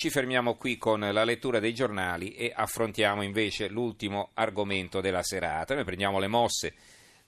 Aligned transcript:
Ci 0.00 0.08
fermiamo 0.08 0.54
qui 0.54 0.78
con 0.78 1.00
la 1.00 1.24
lettura 1.24 1.58
dei 1.58 1.74
giornali 1.74 2.32
e 2.32 2.50
affrontiamo 2.54 3.20
invece 3.20 3.68
l'ultimo 3.68 4.30
argomento 4.32 5.02
della 5.02 5.22
serata. 5.22 5.74
Noi 5.74 5.84
prendiamo 5.84 6.18
le 6.18 6.26
mosse 6.26 6.72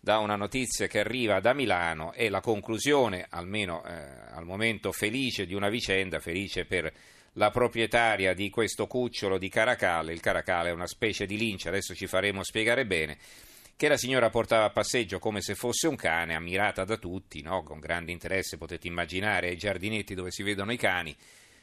da 0.01 0.17
una 0.21 0.37
notizia 0.37 0.87
che 0.87 1.01
arriva 1.01 1.39
da 1.41 1.53
Milano 1.53 2.15
e 2.15 2.31
la 2.31 2.41
conclusione, 2.41 3.27
almeno 3.29 3.85
eh, 3.85 3.93
al 4.31 4.47
momento 4.47 4.91
felice, 4.91 5.45
di 5.45 5.53
una 5.53 5.69
vicenda, 5.69 6.19
felice 6.19 6.65
per 6.65 6.91
la 7.35 7.51
proprietaria 7.51 8.33
di 8.33 8.49
questo 8.49 8.87
cucciolo 8.87 9.37
di 9.37 9.51
Caracale. 9.51 10.15
Il 10.15 10.21
Caracale 10.21 10.71
è 10.71 10.73
una 10.73 10.87
specie 10.87 11.27
di 11.27 11.37
lince, 11.37 11.69
adesso 11.69 11.95
ci 11.95 12.07
faremo 12.07 12.43
spiegare 12.43 12.87
bene 12.87 13.19
che 13.77 13.87
la 13.87 13.99
signora 13.99 14.31
portava 14.31 14.65
a 14.65 14.71
passeggio 14.71 15.19
come 15.19 15.43
se 15.43 15.55
fosse 15.55 15.89
un 15.89 15.97
cane, 15.97 16.35
ammirata 16.35 16.85
da 16.85 16.97
tutti, 16.97 17.43
no? 17.43 17.65
con 17.65 17.81
grande 17.81 18.13
interesse, 18.13 18.57
potete 18.57 18.87
immaginare, 18.87 19.49
ai 19.49 19.59
giardinetti 19.59 20.15
dove 20.15 20.31
si 20.31 20.43
vedono 20.43 20.73
i 20.73 20.79
cani 20.79 21.15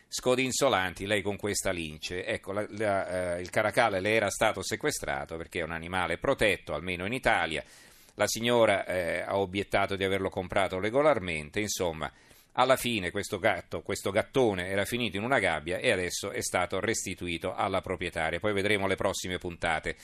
scodinzolanti 0.10 1.06
lei 1.06 1.22
con 1.22 1.38
questa 1.38 1.70
lince. 1.72 2.26
Ecco, 2.26 2.52
la, 2.52 2.66
la, 2.70 3.36
eh, 3.36 3.42
il 3.42 3.50
caracale 3.52 4.00
le 4.00 4.16
era 4.16 4.30
stato 4.30 4.64
sequestrato 4.64 5.38
perché 5.38 5.60
è 5.60 5.64
un 5.64 5.72
animale 5.72 6.18
protetto, 6.18 6.74
almeno 6.74 7.06
in 7.06 7.14
Italia. 7.14 7.64
La 8.16 8.28
signora 8.28 8.86
eh, 8.86 9.22
ha 9.22 9.38
obiettato 9.38 9.96
di 9.96 10.04
averlo 10.04 10.30
comprato 10.30 10.80
regolarmente, 10.80 11.60
insomma. 11.60 12.12
Alla 12.54 12.76
fine 12.76 13.12
questo 13.12 13.40
gatto, 13.40 13.82
questo 13.82 14.12
gattone 14.12 14.68
era 14.68 14.84
finito 14.84 15.16
in 15.16 15.24
una 15.24 15.40
gabbia 15.40 15.78
e 15.78 15.92
adesso 15.92 16.32
è 16.32 16.42
stato 16.42 16.80
restituito 16.82 17.54
alla 17.54 17.80
proprietaria. 17.80 18.40
Poi 18.40 18.52
vedremo 18.52 18.88
le 18.88 18.96
prossime 18.96 19.38
puntate 19.38 19.96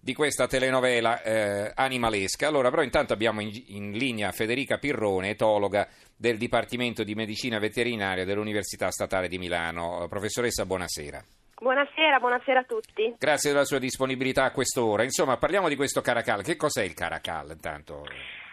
di 0.00 0.14
questa 0.14 0.46
telenovela 0.46 1.22
eh, 1.22 1.72
animalesca. 1.74 2.48
Allora, 2.48 2.70
però 2.70 2.82
intanto 2.82 3.12
abbiamo 3.12 3.40
in, 3.40 3.50
in, 3.66 3.92
linea 3.92 4.32
Federica 4.32 4.78
Pirrone, 4.78 5.30
etologa 5.30 5.86
del 6.16 6.38
Dipartimento 6.38 7.04
di 7.04 7.14
Medicina 7.14 7.58
Veterinaria 7.58 8.24
dell'Università 8.24 8.90
Statale 8.90 9.28
di 9.28 9.38
Milano. 9.38 10.06
Professoressa, 10.08 10.64
buonasera. 10.64 11.22
Buonasera, 11.60 12.18
buonasera 12.18 12.60
a 12.60 12.64
tutti. 12.64 13.14
Grazie 13.18 13.52
della 13.52 13.66
sua 13.66 13.78
disponibilità 13.78 14.44
a 14.44 14.50
quest'ora. 14.50 15.02
Insomma, 15.02 15.36
parliamo 15.36 15.68
di 15.68 15.76
questo 15.76 16.00
caracal. 16.00 16.42
Che 16.42 16.56
cos'è 16.56 16.82
il 16.82 16.94
caracal, 16.94 17.50
intanto? 17.50 18.06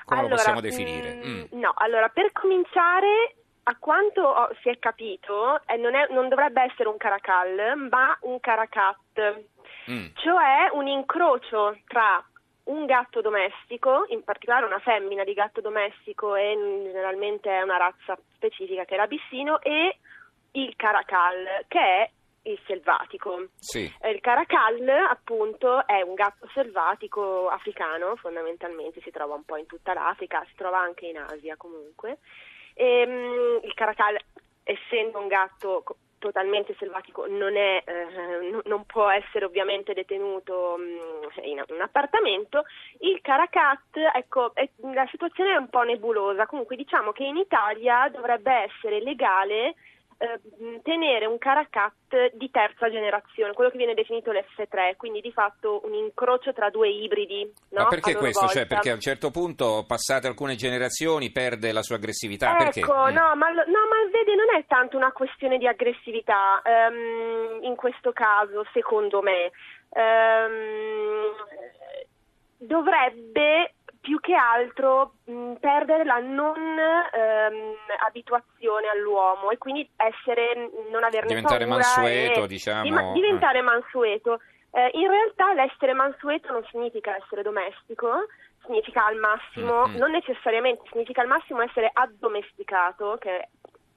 Come 0.03 0.19
allora, 0.19 0.27
lo 0.27 0.35
possiamo 0.35 0.59
definire? 0.59 1.13
Mh, 1.15 1.27
mm. 1.27 1.59
No, 1.59 1.71
allora, 1.75 2.09
per 2.09 2.33
cominciare, 2.33 3.35
a 3.63 3.77
quanto 3.79 4.49
si 4.61 4.69
è 4.69 4.77
capito, 4.77 5.61
eh, 5.67 5.77
non, 5.77 5.95
è, 5.95 6.07
non, 6.11 6.27
dovrebbe 6.27 6.63
essere 6.63 6.89
un 6.89 6.97
caracal, 6.97 7.87
ma 7.89 8.17
un 8.21 8.41
caracat 8.41 9.45
mm. 9.89 10.05
cioè 10.15 10.69
un 10.73 10.87
incrocio 10.87 11.77
tra 11.87 12.23
un 12.65 12.85
gatto 12.85 13.21
domestico, 13.21 14.05
in 14.09 14.23
particolare 14.23 14.65
una 14.65 14.79
femmina 14.79 15.23
di 15.23 15.33
gatto 15.33 15.61
domestico 15.61 16.35
e 16.35 16.53
generalmente 16.83 17.49
è 17.49 17.61
una 17.61 17.77
razza 17.77 18.17
specifica 18.35 18.85
che 18.85 18.95
è 18.95 18.97
l'abissino, 18.97 19.61
e 19.61 19.97
il 20.51 20.75
caracal, 20.75 21.65
che 21.67 21.79
è 21.79 22.09
il 22.43 22.59
selvatico. 22.65 23.49
Sì. 23.57 23.91
Eh, 24.01 24.11
il 24.11 24.21
caracal, 24.21 24.87
appunto, 25.09 25.85
è 25.85 26.01
un 26.01 26.13
gatto 26.13 26.47
selvatico 26.53 27.47
africano, 27.49 28.15
fondamentalmente 28.15 29.01
si 29.01 29.11
trova 29.11 29.35
un 29.35 29.43
po' 29.43 29.57
in 29.57 29.65
tutta 29.65 29.93
l'Africa, 29.93 30.43
si 30.47 30.55
trova 30.55 30.79
anche 30.79 31.07
in 31.07 31.17
Asia 31.17 31.55
comunque. 31.57 32.19
E, 32.73 33.03
um, 33.05 33.59
il 33.63 33.73
caracal, 33.73 34.17
essendo 34.63 35.19
un 35.19 35.27
gatto 35.27 35.83
totalmente 36.19 36.75
selvatico 36.77 37.25
non, 37.27 37.55
è, 37.55 37.83
eh, 37.85 38.61
non, 38.65 38.85
può 38.85 39.09
essere 39.09 39.45
ovviamente 39.45 39.93
detenuto 39.93 40.77
mh, 40.77 41.41
mm, 41.41 41.45
in 41.45 41.63
un 41.69 41.81
appartamento, 41.81 42.65
il 42.99 43.19
Caracat, 43.21 43.97
ecco, 44.13 44.53
è, 44.53 44.69
la 44.93 45.07
situazione 45.09 45.53
è 45.53 45.57
un 45.57 45.69
po' 45.69 45.83
nebulosa, 45.83 46.45
comunque 46.45 46.75
diciamo 46.75 47.11
che 47.11 47.23
in 47.23 47.37
Italia 47.37 48.09
dovrebbe 48.09 48.51
essere 48.53 49.01
legale 49.01 49.75
tenere 50.81 51.27
un 51.27 51.37
Caracat 51.37 52.33
di 52.33 52.49
terza 52.49 52.89
generazione, 52.89 53.53
quello 53.53 53.69
che 53.69 53.77
viene 53.77 53.93
definito 53.93 54.31
l'F3, 54.31 54.95
quindi 54.97 55.21
di 55.21 55.31
fatto 55.31 55.81
un 55.85 55.93
incrocio 55.93 56.53
tra 56.53 56.69
due 56.69 56.89
ibridi. 56.89 57.43
No? 57.69 57.83
Ma 57.83 57.87
perché 57.87 58.15
questo? 58.15 58.47
Cioè, 58.47 58.65
perché 58.65 58.89
a 58.89 58.95
un 58.95 58.99
certo 58.99 59.29
punto, 59.29 59.85
passate 59.87 60.27
alcune 60.27 60.55
generazioni, 60.55 61.31
perde 61.31 61.71
la 61.71 61.83
sua 61.83 61.97
aggressività? 61.97 62.57
Ecco, 62.57 62.93
no, 62.93 63.35
ma, 63.35 63.49
no, 63.49 63.85
ma 63.89 64.09
vedi, 64.11 64.35
non 64.35 64.55
è 64.57 64.65
tanto 64.67 64.97
una 64.97 65.11
questione 65.11 65.57
di 65.57 65.67
aggressività 65.67 66.61
um, 66.65 67.63
in 67.63 67.75
questo 67.75 68.11
caso, 68.11 68.65
secondo 68.73 69.21
me. 69.21 69.51
Um, 69.89 71.33
dovrebbe 72.57 73.73
più 74.07 74.21
che 74.21 74.35
altro 74.35 75.15
mh, 75.25 75.55
perdere 75.59 76.05
la 76.05 76.19
non 76.19 76.55
ehm, 76.55 77.75
abituazione 78.05 78.87
all'uomo 78.87 79.51
e 79.51 79.57
quindi 79.57 79.85
essere, 79.97 80.71
non 80.89 81.03
averne 81.03 81.27
diventare 81.27 81.65
paura 81.65 81.83
mansueto, 81.83 82.43
e, 82.45 82.47
diciamo. 82.47 83.11
Di, 83.11 83.19
diventare 83.19 83.61
mansueto. 83.61 84.39
Eh, 84.71 84.91
in 84.93 85.09
realtà 85.09 85.53
l'essere 85.53 85.91
mansueto 85.91 86.53
non 86.53 86.63
significa 86.71 87.17
essere 87.17 87.41
domestico, 87.41 88.27
significa 88.63 89.05
al 89.05 89.17
massimo, 89.17 89.87
mm-hmm. 89.87 89.97
non 89.97 90.11
necessariamente, 90.11 90.83
significa 90.89 91.21
al 91.21 91.27
massimo 91.27 91.61
essere 91.61 91.89
addomesticato, 91.91 93.17
che 93.19 93.49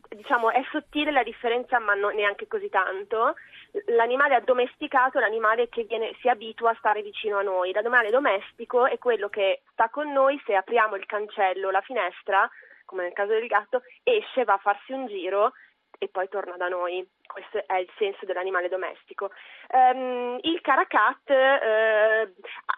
diciamo 0.08 0.50
è 0.50 0.60
sottile 0.72 1.12
la 1.12 1.22
differenza 1.22 1.78
ma 1.78 1.94
non 1.94 2.16
neanche 2.16 2.48
così 2.48 2.68
tanto 2.68 3.36
l'animale 3.86 4.34
addomesticato 4.34 5.18
è 5.18 5.20
l'animale 5.20 5.68
che 5.68 5.84
viene, 5.84 6.14
si 6.20 6.28
abitua 6.28 6.70
a 6.70 6.76
stare 6.78 7.02
vicino 7.02 7.38
a 7.38 7.42
noi. 7.42 7.72
L'animale 7.72 8.10
domestico 8.10 8.86
è 8.86 8.98
quello 8.98 9.28
che 9.28 9.62
sta 9.72 9.88
con 9.88 10.12
noi 10.12 10.40
se 10.44 10.54
apriamo 10.54 10.96
il 10.96 11.06
cancello, 11.06 11.70
la 11.70 11.80
finestra, 11.80 12.48
come 12.84 13.04
nel 13.04 13.12
caso 13.12 13.32
del 13.32 13.46
gatto, 13.46 13.82
esce, 14.02 14.44
va 14.44 14.54
a 14.54 14.58
farsi 14.58 14.92
un 14.92 15.06
giro 15.06 15.52
e 15.98 16.08
poi 16.08 16.28
torna 16.28 16.56
da 16.56 16.68
noi. 16.68 17.06
Questo 17.32 17.62
è 17.64 17.78
il 17.78 17.88
senso 17.96 18.26
dell'animale 18.26 18.68
domestico. 18.68 19.30
Um, 19.70 20.38
il 20.42 20.60
caracat, 20.60 21.30
eh, 21.30 22.32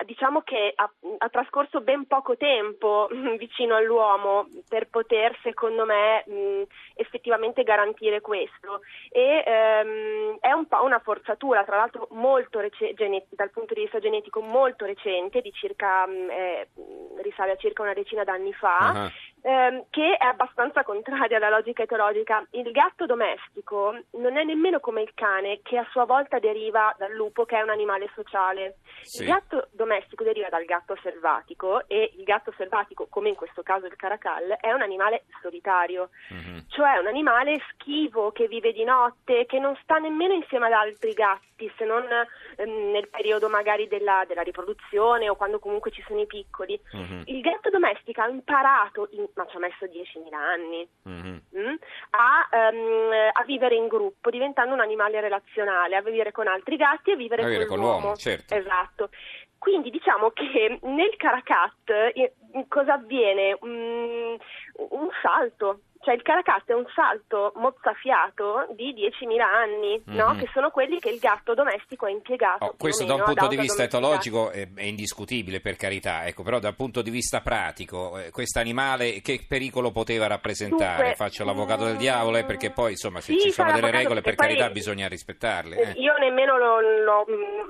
diciamo 0.04 0.42
che 0.42 0.72
ha, 0.74 0.90
ha, 1.18 1.28
trascorso 1.30 1.80
ben 1.80 2.06
poco 2.06 2.36
tempo 2.36 3.08
vicino 3.38 3.76
all'uomo 3.76 4.46
per 4.68 4.88
poter, 4.88 5.34
secondo 5.42 5.86
me, 5.86 6.22
mh, 6.26 6.62
effettivamente 6.96 7.62
garantire 7.62 8.20
questo. 8.20 8.82
E 9.10 9.42
um, 9.46 10.36
è 10.38 10.52
un 10.52 10.66
po' 10.66 10.84
una 10.84 10.98
forzatura, 10.98 11.64
tra 11.64 11.76
l'altro 11.76 12.08
molto 12.10 12.60
rec- 12.60 12.92
gene- 12.92 13.24
dal 13.30 13.50
punto 13.50 13.72
di 13.72 13.80
vista 13.80 14.00
genetico 14.00 14.42
molto 14.42 14.84
recente, 14.84 15.40
di 15.40 15.52
circa, 15.52 16.06
mh, 16.06 16.30
eh, 16.30 16.69
risale 17.22 17.52
a 17.52 17.56
circa 17.56 17.80
una 17.80 17.94
decina 17.94 18.22
d'anni 18.22 18.52
fa. 18.52 18.92
Uh-huh 18.94 19.30
che 19.90 20.16
è 20.16 20.24
abbastanza 20.24 20.84
contraria 20.84 21.36
alla 21.36 21.50
logica 21.50 21.82
etologica. 21.82 22.46
Il 22.50 22.70
gatto 22.70 23.06
domestico 23.06 23.98
non 24.12 24.36
è 24.36 24.41
nemmeno 24.44 24.80
come 24.80 25.03
il 25.03 25.12
cane, 25.14 25.60
che 25.62 25.76
a 25.76 25.86
sua 25.91 26.04
volta 26.04 26.38
deriva 26.38 26.94
dal 26.98 27.12
lupo, 27.12 27.44
che 27.44 27.58
è 27.58 27.62
un 27.62 27.70
animale 27.70 28.10
sociale. 28.14 28.76
Sì. 29.03 29.22
Il 29.22 29.28
gatto 29.28 29.69
domestico 29.72 30.25
deriva 30.25 30.48
dal 30.48 30.64
gatto 30.64 30.97
selvatico 31.03 31.86
e 31.88 32.12
il 32.16 32.25
gatto 32.25 32.52
selvatico, 32.56 33.06
come 33.08 33.31
in 33.31 33.34
questo 33.34 33.62
caso 33.62 33.86
il 33.86 33.97
caracal, 33.97 34.56
è 34.60 34.72
un 34.72 34.82
animale 34.82 35.25
solitario, 35.41 36.10
mm-hmm. 36.32 36.58
cioè 36.69 36.98
un 36.98 37.06
animale 37.06 37.60
schivo 37.72 38.31
che 38.32 38.47
vive 38.47 38.72
di 38.72 38.84
notte, 38.84 39.47
che 39.47 39.58
non 39.58 39.76
sta 39.82 39.98
nemmeno 39.98 40.34
insieme 40.34 40.66
ad 40.66 40.72
altri 40.72 41.12
gatti, 41.12 41.72
se 41.76 41.84
non 41.84 42.04
ehm, 42.56 42.91
nel 42.91 43.08
periodo 43.08 43.48
magari 43.48 43.88
della, 43.88 44.25
della, 44.26 44.42
riproduzione 44.42 45.28
o 45.28 45.36
quando 45.36 45.58
comunque 45.58 45.91
ci 45.91 46.02
sono 46.06 46.20
i 46.20 46.26
piccoli. 46.26 46.78
Mm-hmm. 46.97 47.22
Il 47.26 47.41
gatto 47.41 47.70
domestico 47.70 48.20
ha 48.20 48.28
imparato 48.28 49.08
in 49.12 49.26
ma 49.34 49.47
ci 49.47 49.56
ha 49.56 49.60
messo 49.60 49.86
10.000 49.86 50.34
anni, 50.34 50.88
mm-hmm. 51.08 51.38
mh, 51.50 51.78
a, 52.10 52.70
um, 52.70 53.10
a, 53.32 53.44
vivere 53.44 53.75
in 53.75 53.88
gruppo, 53.88 54.31
diventando 54.32 54.72
un 54.72 54.81
animale 54.81 55.20
relazionale, 55.20 55.97
a 55.97 56.03
vivere 56.03 56.32
con 56.32 56.48
altri 56.48 56.76
gatti 56.76 57.10
e 57.10 57.16
vivere, 57.16 57.43
a 57.43 57.47
vivere 57.47 57.66
con, 57.66 57.78
l'uomo. 57.78 57.98
l'uomo. 57.98 58.16
Certo. 58.16 58.54
Esatto. 58.54 59.10
Quindi 59.59 59.91
diciamo 59.91 60.31
che 60.31 60.78
nel 60.82 61.15
Caracat 61.16 62.12
cosa 62.66 62.94
avviene? 62.94 63.56
Um, 63.60 64.37
un 64.88 65.09
salto, 65.22 65.82
cioè 66.02 66.14
il 66.14 66.22
Caracas 66.22 66.64
è 66.66 66.72
un 66.72 66.84
salto 66.94 67.52
mozzafiato 67.56 68.66
di 68.74 68.92
10.000 68.92 69.40
anni, 69.40 70.02
mm-hmm. 70.08 70.18
no? 70.18 70.34
che 70.34 70.48
sono 70.52 70.70
quelli 70.70 70.98
che 70.98 71.10
il 71.10 71.18
gatto 71.18 71.54
domestico 71.54 72.06
ha 72.06 72.10
impiegato. 72.10 72.64
Oh, 72.64 72.75
questo 72.76 73.04
da 73.04 73.14
un 73.14 73.22
punto 73.22 73.46
di 73.46 73.56
vista 73.56 73.84
etologico 73.84 74.50
è, 74.50 74.69
è, 74.75 74.82
indiscutibile, 74.82 75.60
per 75.60 75.76
carità, 75.76 76.26
ecco, 76.26 76.43
però 76.43 76.58
dal 76.58 76.75
punto 76.75 77.02
di 77.02 77.10
vista 77.10 77.40
pratico, 77.40 78.19
eh, 78.19 78.31
questo 78.31 78.58
animale 78.58 79.20
che 79.20 79.44
pericolo 79.49 79.93
poteva 79.93 80.26
rappresentare? 80.26 80.96
Dunque, 80.96 81.14
Faccio 81.14 81.44
l'avvocato 81.44 81.84
del 81.84 81.96
diavolo, 81.96 82.37
eh, 82.37 82.44
perché 82.44 82.72
poi 82.72 82.93
insomma 82.93 83.20
se 83.20 83.34
sì, 83.34 83.40
ci 83.40 83.50
sono 83.52 83.70
delle 83.70 83.93
regole, 83.93 84.22
per 84.22 84.34
carità, 84.34 84.70
bisogna 84.70 85.06
rispettarle. 85.06 85.76
Eh. 85.76 86.00
Io 86.00 86.14
nemmeno 86.19 86.58
lo, 86.58 86.81
lo, 86.81 87.25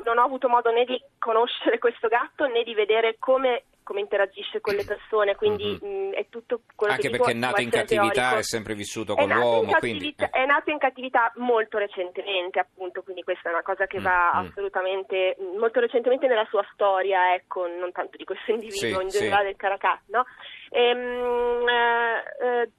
non 0.04 0.16
ho 0.16 0.24
avuto 0.24 0.48
modo 0.48 0.70
né 0.70 0.84
di 0.84 0.98
conoscere 1.18 1.76
questo 1.80 2.08
gatto 2.08 2.46
né 2.46 2.62
di 2.62 2.72
vedere 2.72 3.16
come 3.18 3.64
come 3.92 4.00
interagisce 4.00 4.62
con 4.62 4.74
le 4.74 4.84
persone, 4.84 5.36
quindi 5.36 5.78
mm-hmm. 5.82 6.08
mh, 6.08 6.12
è 6.12 6.26
tutto 6.30 6.62
quello 6.74 6.94
Anche 6.94 7.10
che 7.10 7.16
perché 7.16 7.32
è 7.32 7.34
nato 7.34 7.60
in 7.60 7.68
cattività, 7.68 8.12
teorico. 8.12 8.38
è 8.38 8.42
sempre 8.42 8.74
vissuto 8.74 9.14
con 9.14 9.30
è 9.30 9.34
l'uomo. 9.34 9.72
Quindi, 9.72 10.14
eh. 10.16 10.30
È 10.30 10.46
nato 10.46 10.70
in 10.70 10.78
cattività 10.78 11.30
molto 11.36 11.76
recentemente, 11.76 12.58
appunto, 12.58 13.02
quindi 13.02 13.22
questa 13.22 13.50
è 13.50 13.52
una 13.52 13.62
cosa 13.62 13.86
che 13.86 14.00
va 14.00 14.32
mm-hmm. 14.34 14.46
assolutamente, 14.46 15.36
molto 15.58 15.80
recentemente 15.80 16.26
nella 16.26 16.46
sua 16.48 16.66
storia, 16.72 17.34
ecco, 17.34 17.66
non 17.66 17.92
tanto 17.92 18.16
di 18.16 18.24
questo 18.24 18.50
individuo, 18.50 18.98
sì, 18.98 19.04
in 19.04 19.08
generale 19.08 19.42
sì. 19.42 19.48
del 19.48 19.56
Caracas, 19.56 20.00
no? 20.06 20.24
Ehm, 20.70 21.68
eh, 21.68 22.22
eh, 22.48 22.70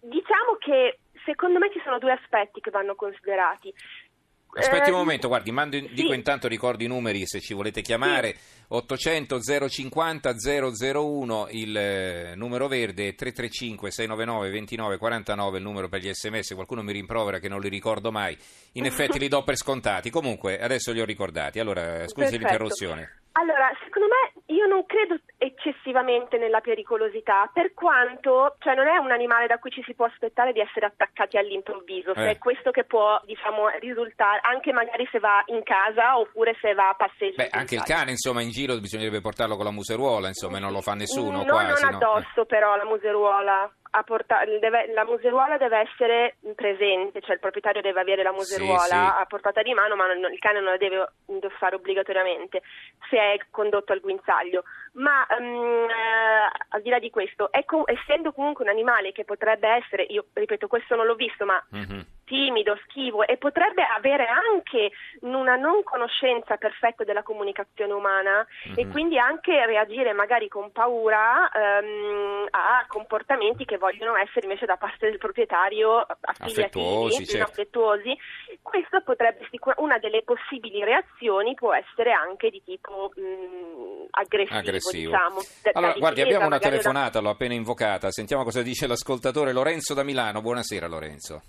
diciamo 0.00 0.56
che 0.58 0.98
secondo 1.24 1.58
me 1.58 1.70
ci 1.72 1.80
sono 1.82 1.98
due 1.98 2.12
aspetti 2.12 2.60
che 2.60 2.70
vanno 2.70 2.94
considerati. 2.94 3.72
Aspetti 4.52 4.90
un 4.90 4.96
Eh, 4.96 4.98
momento, 4.98 5.28
guardi, 5.28 5.50
mando 5.52 5.76
in- 5.76 5.86
sì. 5.88 5.94
dico 5.94 6.12
intanto 6.12 6.48
ricordi 6.48 6.84
i 6.84 6.88
numeri 6.88 7.26
se 7.26 7.40
ci 7.40 7.54
volete 7.54 7.82
chiamare. 7.82 8.36
800 8.72 9.40
050 9.40 10.34
001 10.34 11.48
il 11.50 11.76
eh, 11.76 12.32
numero 12.36 12.68
verde, 12.68 13.14
335 13.14 13.90
699 13.90 14.50
29 14.50 14.96
49 14.96 15.58
il 15.58 15.64
numero 15.64 15.88
per 15.88 16.00
gli 16.00 16.10
sms. 16.12 16.54
Qualcuno 16.54 16.82
mi 16.82 16.92
rimprovera 16.92 17.38
che 17.38 17.48
non 17.48 17.60
li 17.60 17.68
ricordo 17.68 18.12
mai. 18.12 18.36
In 18.72 18.86
effetti 18.86 19.18
li 19.18 19.28
do 19.28 19.42
per 19.42 19.56
scontati. 19.56 20.10
Comunque 20.10 20.60
adesso 20.60 20.92
li 20.92 21.00
ho 21.00 21.04
ricordati. 21.04 21.58
Allora, 21.58 22.06
scusi 22.06 22.12
Perfetto. 22.14 22.38
l'interruzione. 22.38 23.14
Allora, 23.32 23.70
secondo 23.84 24.08
me 24.08 24.54
io 24.54 24.66
non 24.66 24.84
credo 24.86 25.18
eccessivamente 25.42 26.36
nella 26.36 26.60
pericolosità, 26.60 27.50
per 27.52 27.72
quanto, 27.72 28.56
cioè 28.58 28.74
non 28.74 28.86
è 28.86 28.98
un 28.98 29.10
animale 29.10 29.46
da 29.46 29.58
cui 29.58 29.70
ci 29.70 29.82
si 29.84 29.94
può 29.94 30.04
aspettare 30.04 30.52
di 30.52 30.60
essere 30.60 30.84
attaccati 30.84 31.38
all'improvviso, 31.38 32.12
se 32.14 32.28
Eh. 32.28 32.30
è 32.32 32.38
questo 32.38 32.70
che 32.70 32.84
può, 32.84 33.18
diciamo, 33.24 33.68
risultare, 33.80 34.40
anche 34.42 34.72
magari 34.72 35.08
se 35.10 35.18
va 35.18 35.42
in 35.46 35.62
casa 35.62 36.18
oppure 36.18 36.54
se 36.60 36.74
va 36.74 36.90
a 36.90 36.94
passeggio. 36.94 37.36
Beh, 37.36 37.48
anche 37.52 37.76
il 37.76 37.82
cane, 37.82 38.10
insomma, 38.10 38.42
in 38.42 38.50
giro 38.50 38.78
bisognerebbe 38.78 39.22
portarlo 39.22 39.56
con 39.56 39.64
la 39.64 39.70
museruola, 39.70 40.28
insomma, 40.28 40.58
non 40.58 40.72
lo 40.72 40.82
fa 40.82 40.92
nessuno 40.94 41.38
no, 41.38 41.44
quasi. 41.44 41.82
non 41.82 41.90
no? 41.90 41.96
addosso 41.96 42.44
però 42.44 42.76
la 42.76 42.84
museruola. 42.84 43.72
A 43.92 44.04
porta- 44.04 44.44
deve- 44.44 44.92
la 44.94 45.04
museruola 45.04 45.58
deve 45.58 45.78
essere 45.80 46.36
presente, 46.54 47.20
cioè 47.22 47.32
il 47.34 47.40
proprietario 47.40 47.82
deve 47.82 47.98
avere 47.98 48.22
la 48.22 48.30
museruola 48.30 48.78
sì. 48.84 48.94
a 48.94 49.24
portata 49.28 49.62
di 49.62 49.74
mano, 49.74 49.96
ma 49.96 50.06
non- 50.06 50.30
il 50.32 50.38
cane 50.38 50.60
non 50.60 50.70
la 50.70 50.76
deve 50.76 51.08
indossare 51.26 51.74
obbligatoriamente 51.74 52.62
se 53.08 53.16
è 53.16 53.36
condotto 53.50 53.92
al 53.92 53.98
guinzaglio. 53.98 54.62
Ma 54.92 55.24
ehm, 55.26 55.88
eh, 55.88 56.50
al 56.70 56.82
di 56.82 56.90
là 56.90 56.98
di 56.98 57.10
questo, 57.10 57.50
co- 57.64 57.84
essendo 57.86 58.32
comunque 58.32 58.64
un 58.64 58.70
animale 58.70 59.12
che 59.12 59.24
potrebbe 59.24 59.68
essere, 59.68 60.02
io 60.02 60.26
ripeto, 60.32 60.66
questo 60.66 60.96
non 60.96 61.06
l'ho 61.06 61.14
visto, 61.14 61.44
ma 61.44 61.62
Mhm. 61.70 62.04
Timido, 62.30 62.78
schivo 62.86 63.26
e 63.26 63.36
potrebbe 63.38 63.82
avere 63.82 64.26
anche 64.28 64.92
una 65.22 65.56
non 65.56 65.82
conoscenza 65.82 66.56
perfetta 66.56 67.02
della 67.02 67.24
comunicazione 67.24 67.92
umana 67.92 68.46
e 68.76 68.84
Mhm. 68.84 68.92
quindi 68.92 69.18
anche 69.18 69.66
reagire 69.66 70.12
magari 70.12 70.46
con 70.46 70.70
paura 70.70 71.50
ehm, 71.50 72.46
a 72.50 72.84
comportamenti 72.86 73.64
che 73.64 73.78
vogliono 73.78 74.14
essere 74.14 74.46
invece 74.46 74.64
da 74.66 74.76
parte 74.76 75.08
del 75.08 75.18
proprietario 75.18 76.06
Affettuosi, 76.38 77.26
certo. 77.26 77.50
affettuosi. 77.50 78.16
Questo 78.62 79.02
potrebbe 79.02 79.46
sicur- 79.50 79.78
una 79.78 79.98
delle 79.98 80.22
possibili 80.22 80.84
reazioni 80.84 81.54
può 81.54 81.74
essere 81.74 82.12
anche 82.12 82.50
di 82.50 82.62
tipo 82.64 83.10
mh, 83.16 84.06
aggressivo, 84.10 84.58
Aggressivo. 84.58 85.10
diciamo. 85.10 85.40
da- 85.62 85.70
Allora, 85.74 85.92
da 85.94 85.98
guardi, 85.98 86.20
abbiamo 86.20 86.46
una 86.46 86.56
magari 86.56 86.76
da- 86.76 86.80
telefonata, 86.82 87.20
l'ho 87.20 87.30
appena 87.30 87.54
invocata. 87.54 88.10
Sentiamo 88.12 88.44
cosa 88.44 88.62
dice 88.62 88.86
l'ascoltatore 88.86 89.52
Lorenzo 89.52 89.94
da 89.94 90.04
Milano. 90.04 90.40
Buonasera, 90.40 90.86
Lorenzo. 90.86 91.42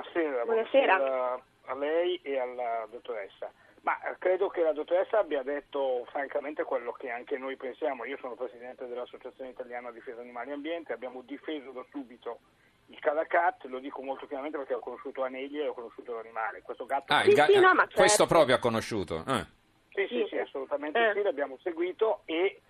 Sì, 0.00 0.20
buonasera. 0.20 0.44
Buonasera. 0.44 1.42
a 1.66 1.74
lei 1.74 2.18
e 2.22 2.38
alla 2.38 2.86
dottoressa. 2.90 3.52
Ma 3.82 4.00
eh, 4.02 4.16
credo 4.18 4.48
che 4.48 4.62
la 4.62 4.72
dottoressa 4.72 5.18
abbia 5.18 5.42
detto 5.42 6.04
francamente 6.10 6.62
quello 6.64 6.92
che 6.92 7.10
anche 7.10 7.36
noi 7.36 7.56
pensiamo. 7.56 8.04
Io 8.06 8.16
sono 8.18 8.34
presidente 8.34 8.86
dell'Associazione 8.86 9.50
Italiana 9.50 9.90
Difesa 9.90 10.20
Animali 10.22 10.50
e 10.50 10.54
Ambiente, 10.54 10.92
abbiamo 10.94 11.20
difeso 11.22 11.70
da 11.72 11.84
subito 11.90 12.38
il 12.86 12.98
Calacat, 13.00 13.64
lo 13.66 13.78
dico 13.80 14.02
molto 14.02 14.26
chiaramente 14.26 14.56
perché 14.58 14.74
ho 14.74 14.78
conosciuto 14.80 15.22
Aneglia 15.24 15.62
e 15.64 15.68
ho 15.68 15.74
conosciuto 15.74 16.14
l'animale. 16.14 16.62
Questo 16.62 16.86
gatto 16.86 17.12
Ah, 17.12 17.22
Sì, 17.22 17.32
ga- 17.34 17.44
sì, 17.46 17.58
no, 17.60 17.74
ma 17.74 17.84
questo 17.84 18.02
certo. 18.06 18.26
proprio 18.26 18.54
ha 18.56 18.58
conosciuto. 18.58 19.24
eh. 19.28 19.46
Sì, 19.92 20.06
sì, 20.08 20.18
Sì. 20.22 20.26
sì, 20.30 20.38
assolutamente 20.38 21.10
Eh. 21.10 21.12
sì, 21.12 21.22
l'abbiamo 21.22 21.58
seguito 21.62 22.22
e 22.24 22.60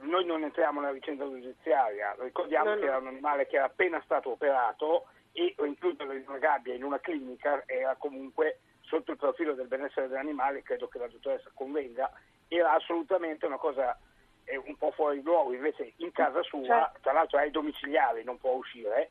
noi 0.00 0.24
non 0.24 0.42
entriamo 0.42 0.80
nella 0.80 0.92
vicenda 0.92 1.24
giudiziaria. 1.24 2.16
Ricordiamo 2.18 2.70
No, 2.70 2.74
che 2.76 2.80
no. 2.82 2.86
era 2.86 2.96
un 2.98 3.06
animale 3.08 3.46
che 3.46 3.56
era 3.56 3.66
appena 3.66 4.00
stato 4.04 4.30
operato 4.30 5.06
e 5.36 5.52
rinchiuderlo 5.58 6.12
in 6.14 6.24
una 6.28 6.38
gabbia 6.38 6.74
in 6.74 6.84
una 6.84 7.00
clinica 7.00 7.64
era 7.66 7.96
comunque 7.96 8.60
sotto 8.82 9.10
il 9.10 9.16
profilo 9.18 9.54
del 9.54 9.66
benessere 9.66 10.06
dell'animale, 10.08 10.62
credo 10.62 10.86
che 10.86 10.98
la 10.98 11.08
dottoressa 11.08 11.50
convenga, 11.54 12.10
era 12.48 12.72
assolutamente 12.74 13.44
una 13.46 13.56
cosa 13.56 13.98
eh, 14.44 14.56
un 14.56 14.76
po' 14.76 14.92
fuori 14.92 15.20
luogo, 15.22 15.52
invece 15.52 15.94
in 15.96 16.12
casa 16.12 16.40
sua, 16.42 16.64
Certo. 16.64 16.98
tra 17.00 17.12
l'altro 17.12 17.38
è 17.40 17.50
domiciliare, 17.50 18.22
non 18.22 18.38
può 18.38 18.52
usire. 18.52 19.10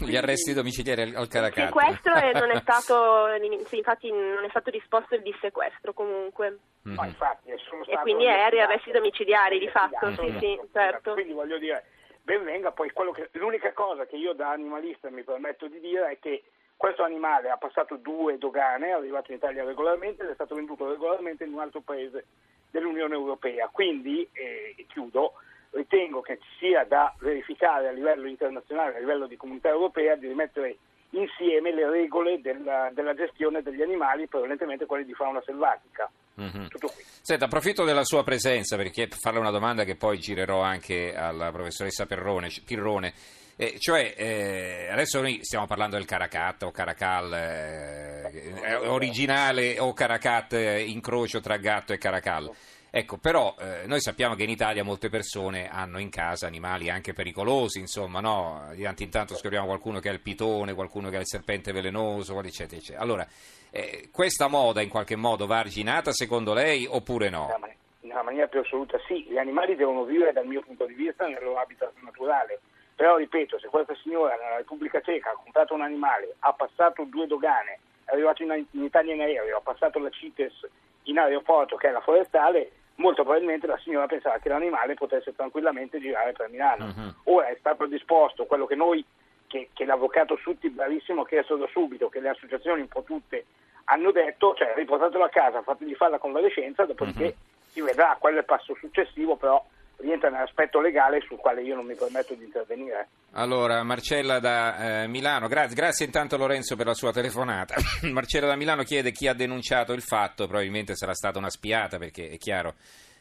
Gli 0.00 0.16
arresti 0.16 0.52
domiciliari 0.54 1.14
al- 1.14 1.28
Caracat. 1.28 1.66
sequestro 1.66 2.14
e 2.16 2.32
non 2.32 2.50
è 2.50 2.60
stato, 2.60 3.26
sì, 3.66 3.76
infatti 3.76 4.10
non 4.10 4.44
è 4.44 4.48
stato 4.50 4.70
disposto 4.70 5.14
il 5.14 5.22
dissequestro 5.22 5.92
comunque. 5.92 6.58
No, 6.82 7.02
Mhm. 7.02 7.08
infatti, 7.08 7.52
sono 7.68 7.84
E 7.84 7.98
quindi 7.98 8.24
è 8.24 8.38
arresti 8.40 8.90
domiciliari 8.90 9.58
di 9.58 9.68
fatto, 9.68 10.10
sì, 10.14 10.34
sì, 10.38 10.52
esatto. 10.52 10.68
certo. 10.72 11.12
Quindi 11.14 11.32
voglio 11.32 11.58
dire, 11.58 11.84
ben 12.28 12.44
venga, 12.44 12.72
poi 12.72 12.92
che- 13.14 13.30
l'unica 13.32 13.72
cosa 13.72 14.04
che 14.04 14.16
io 14.16 14.34
da 14.34 14.50
animalista 14.50 15.08
mi 15.08 15.22
permetto 15.22 15.66
di 15.66 15.80
dire 15.80 16.10
è 16.10 16.18
che 16.18 16.42
questo 16.76 17.02
animale 17.02 17.48
ha 17.48 17.56
passato 17.56 17.96
due 17.96 18.36
dogane, 18.36 18.88
è 18.88 18.90
arrivato 18.90 19.30
in 19.30 19.38
Italia 19.38 19.64
regolarmente 19.64 20.24
ed 20.24 20.28
è 20.28 20.34
stato 20.34 20.54
venduto 20.54 20.90
regolarmente 20.90 21.44
in 21.44 21.54
un 21.54 21.60
altro 21.60 21.80
paese 21.80 22.26
dell'Unione 22.70 23.14
Europea. 23.14 23.68
Quindi, 23.68 24.28
eh, 24.32 24.74
chiudo, 24.88 25.36
ritengo 25.70 26.20
che 26.20 26.36
ci 26.38 26.48
sia 26.58 26.84
da 26.84 27.14
verificare 27.20 27.88
a 27.88 27.92
livello 27.92 28.28
internazionale, 28.28 28.96
a 28.96 29.00
livello 29.00 29.26
di 29.26 29.36
comunità 29.38 29.70
europea, 29.70 30.14
di 30.14 30.28
rimettere 30.28 30.76
insieme 31.10 31.72
le 31.72 31.88
regole 31.88 32.40
della, 32.40 32.90
della 32.92 33.14
gestione 33.14 33.62
degli 33.62 33.82
animali, 33.82 34.26
prevalentemente 34.26 34.86
quelle 34.86 35.04
di 35.04 35.14
fauna 35.14 35.42
selvatica. 35.44 36.10
Mhm. 36.34 36.68
Tutto 36.68 36.88
qui. 36.88 37.02
Senta, 37.20 37.46
approfitto 37.46 37.84
della 37.84 38.04
sua 38.04 38.22
presenza 38.22 38.76
perché 38.76 39.08
per 39.08 39.18
farle 39.18 39.40
una 39.40 39.50
domanda 39.50 39.84
che 39.84 39.96
poi 39.96 40.18
girerò 40.18 40.60
anche 40.60 41.14
alla 41.14 41.50
professoressa 41.50 42.06
Perrone, 42.06 42.48
Pirrone. 42.64 43.12
Eh, 43.60 43.76
cioè, 43.80 44.14
eh, 44.16 44.88
adesso 44.88 45.20
noi 45.20 45.40
stiamo 45.42 45.66
parlando 45.66 45.96
del 45.96 46.04
Caracat 46.04 46.62
o 46.62 46.70
Caracal 46.70 47.34
eh, 47.34 48.74
originale 48.86 49.80
o 49.80 49.92
Caracat 49.92 50.52
eh, 50.52 50.84
incrocio 50.84 51.40
tra 51.40 51.56
gatto 51.56 51.92
e 51.92 51.98
Caracal. 51.98 52.54
Ecco, 52.88 53.18
però 53.18 53.56
eh, 53.58 53.84
noi 53.86 54.00
sappiamo 54.00 54.36
che 54.36 54.44
in 54.44 54.50
Italia 54.50 54.84
molte 54.84 55.08
persone 55.08 55.68
hanno 55.68 55.98
in 55.98 56.08
casa 56.08 56.46
animali 56.46 56.88
anche 56.88 57.12
pericolosi, 57.12 57.80
insomma, 57.80 58.20
no? 58.20 58.68
Di 58.74 58.84
tanto 58.84 59.02
in 59.02 59.10
tanto 59.10 59.34
scopriamo 59.34 59.66
qualcuno 59.66 59.98
che 59.98 60.08
ha 60.08 60.12
il 60.12 60.20
pitone, 60.20 60.72
qualcuno 60.72 61.10
che 61.10 61.16
ha 61.16 61.20
il 61.20 61.26
serpente 61.26 61.72
velenoso, 61.72 62.40
eccetera, 62.40 62.80
eccetera. 62.80 63.02
Allora, 63.02 63.26
eh, 63.70 64.08
questa 64.12 64.46
moda 64.46 64.82
in 64.82 64.88
qualche 64.88 65.16
modo 65.16 65.46
va 65.46 65.58
arginata 65.58 66.12
secondo 66.12 66.54
lei 66.54 66.86
oppure 66.88 67.28
no? 67.28 67.52
Mani- 67.58 67.74
nella 68.02 68.22
maniera 68.22 68.46
più 68.46 68.60
assoluta 68.60 69.00
sì, 69.08 69.26
gli 69.28 69.36
animali 69.36 69.74
devono 69.74 70.04
vivere 70.04 70.32
dal 70.32 70.46
mio 70.46 70.62
punto 70.62 70.86
di 70.86 70.94
vista 70.94 71.26
nel 71.26 71.42
loro 71.42 71.58
habitat 71.58 71.92
naturale, 72.02 72.60
però 72.98 73.14
ripeto, 73.14 73.60
se 73.60 73.68
questa 73.68 73.94
signora 74.02 74.34
nella 74.34 74.56
Repubblica 74.56 75.00
Ceca 75.00 75.30
ha 75.30 75.38
comprato 75.40 75.72
un 75.72 75.82
animale, 75.82 76.34
ha 76.40 76.52
passato 76.52 77.04
due 77.04 77.28
dogane, 77.28 77.78
è 78.04 78.10
arrivato 78.12 78.42
in, 78.42 78.66
in 78.72 78.82
Italia 78.82 79.14
in 79.14 79.20
aereo, 79.20 79.58
ha 79.58 79.60
passato 79.60 80.00
la 80.00 80.10
CITES 80.10 80.66
in 81.04 81.16
aeroporto 81.16 81.76
che 81.76 81.90
è 81.90 81.92
la 81.92 82.00
forestale, 82.00 82.72
molto 82.96 83.22
probabilmente 83.22 83.68
la 83.68 83.78
signora 83.78 84.06
pensava 84.06 84.38
che 84.38 84.48
l'animale 84.48 84.94
potesse 84.94 85.32
tranquillamente 85.32 86.00
girare 86.00 86.32
per 86.32 86.48
Milano. 86.48 86.86
Mhm. 86.86 87.14
Ora 87.26 87.46
è 87.46 87.56
stato 87.60 87.86
disposto 87.86 88.46
quello 88.46 88.66
che 88.66 88.74
noi, 88.74 89.04
che, 89.46 89.68
che 89.72 89.84
l'avvocato 89.84 90.36
Sutti 90.36 90.68
bravissimo 90.68 91.22
ha 91.22 91.26
chiesto 91.28 91.54
da 91.54 91.68
subito, 91.68 92.08
che 92.08 92.18
le 92.18 92.30
associazioni 92.30 92.80
un 92.80 92.88
po' 92.88 93.04
tutte 93.04 93.44
hanno 93.84 94.10
detto, 94.10 94.56
cioè 94.56 94.72
riportatelo 94.74 95.22
a 95.22 95.28
casa, 95.28 95.62
fategli 95.62 95.94
fare 95.94 96.10
la 96.10 96.18
convalescenza, 96.18 96.84
dopodiché 96.84 97.24
Mhm. 97.26 97.32
si 97.68 97.80
vedrà, 97.80 98.16
quello 98.18 98.38
è 98.38 98.40
il 98.40 98.44
passo 98.44 98.74
successivo, 98.74 99.36
però 99.36 99.64
rientra 99.98 100.30
nell'aspetto 100.30 100.80
legale 100.80 101.20
sul 101.26 101.36
quale 101.38 101.62
io 101.62 101.74
non 101.74 101.86
mi 101.86 101.94
permetto 101.94 102.34
di 102.34 102.44
intervenire. 102.44 103.08
Allora, 103.32 103.82
Marcella 103.82 104.38
da 104.38 105.02
eh, 105.02 105.06
Milano, 105.06 105.48
grazie, 105.48 105.74
grazie 105.76 106.06
intanto 106.06 106.36
Lorenzo 106.36 106.76
per 106.76 106.86
la 106.86 106.94
sua 106.94 107.12
telefonata. 107.12 107.74
Marcella 108.12 108.46
da 108.46 108.56
Milano 108.56 108.82
chiede 108.82 109.12
chi 109.12 109.26
ha 109.26 109.34
denunciato 109.34 109.92
il 109.92 110.02
fatto, 110.02 110.46
probabilmente 110.46 110.94
sarà 110.94 111.14
stata 111.14 111.38
una 111.38 111.50
spiata 111.50 111.98
perché 111.98 112.30
è 112.30 112.36
chiaro, 112.38 112.74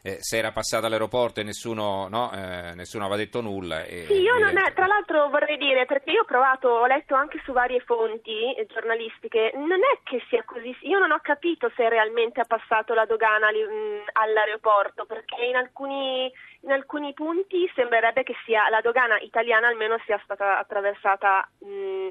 eh, 0.03 0.17
se 0.21 0.37
era 0.37 0.51
passata 0.51 0.85
all'aeroporto 0.87 1.39
e 1.39 1.43
nessuno, 1.43 2.07
no, 2.07 2.31
eh, 2.31 2.73
nessuno 2.75 3.03
aveva 3.05 3.17
detto 3.19 3.41
nulla. 3.41 3.83
e- 3.83 4.05
Sì, 4.07 4.21
io 4.21 4.37
non 4.37 4.57
è, 4.57 4.71
tra 4.73 4.85
l'altro 4.85 5.27
vorrei 5.29 5.57
dire, 5.57 5.85
perché 5.85 6.11
io 6.11 6.21
ho 6.21 6.25
provato, 6.25 6.69
ho 6.69 6.85
letto 6.85 7.15
anche 7.15 7.41
su 7.43 7.51
varie 7.51 7.81
fonti 7.81 8.53
eh, 8.55 8.65
giornalistiche, 8.67 9.51
non 9.55 9.79
è 9.79 9.99
che 10.03 10.23
sia 10.29 10.43
così, 10.45 10.75
io 10.81 10.99
non 10.99 11.11
ho 11.11 11.19
capito 11.21 11.69
se 11.75 11.89
realmente 11.89 12.39
ha 12.39 12.45
passato 12.45 12.93
la 12.93 13.05
dogana 13.05 13.49
mh, 13.49 14.09
all'aeroporto, 14.13 15.05
perché 15.05 15.43
in 15.43 15.55
alcuni, 15.55 16.31
in 16.61 16.71
alcuni 16.71 17.13
punti 17.13 17.69
sembrerebbe 17.75 18.23
che 18.23 18.35
sia 18.45 18.69
la 18.69 18.81
dogana 18.81 19.17
italiana 19.19 19.67
almeno 19.67 19.97
sia 20.05 20.19
stata 20.23 20.57
attraversata... 20.59 21.47
mh, 21.59 22.07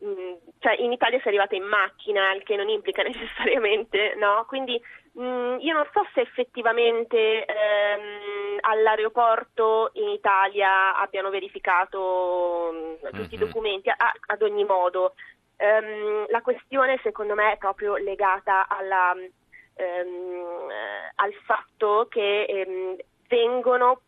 mh, 0.00 0.36
cioè 0.60 0.74
in 0.78 0.92
Italia 0.92 1.18
si 1.18 1.24
è 1.24 1.28
arrivata 1.28 1.54
in 1.56 1.64
macchina, 1.64 2.32
il 2.32 2.42
che 2.44 2.56
non 2.56 2.68
implica 2.68 3.02
necessariamente, 3.08 4.14
no? 4.16 4.44
Quindi 4.46 4.80
mh, 5.12 5.56
io 5.60 5.74
non 5.74 5.88
so 5.92 6.06
se 6.14 6.20
effettivamente 6.20 7.44
ehm, 7.44 8.58
all'aeroporto 8.60 9.90
in 9.94 10.08
Italia 10.08 10.96
abbiano 10.96 11.30
verificato 11.30 12.70
mh, 13.02 13.12
tutti 13.14 13.34
i 13.34 13.38
Mhm. 13.38 13.44
documenti, 13.44 13.88
a- 13.90 14.12
ad 14.26 14.42
ogni 14.42 14.64
modo. 14.64 15.14
Ehm, 15.56 16.26
la 16.28 16.40
questione 16.42 17.00
secondo 17.02 17.34
me 17.34 17.52
è 17.52 17.56
proprio 17.58 17.96
legata 17.96 18.68
alla, 18.68 19.12
ehm, 19.74 20.70
eh, 20.70 21.12
al 21.16 21.32
fatto 21.44 22.06
che 22.08 22.44
ehm, 22.44 22.96
vengono 23.28 24.02